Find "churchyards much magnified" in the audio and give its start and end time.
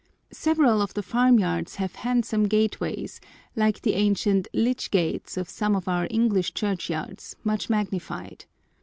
6.55-8.45